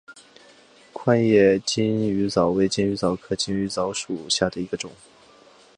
[0.93, 4.91] 宽叶金鱼藻为金鱼藻科金鱼藻属下的一个种。